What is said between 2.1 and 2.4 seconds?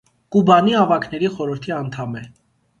է։